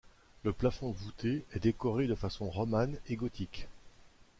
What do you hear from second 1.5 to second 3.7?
est décoré de façon romane et gothique.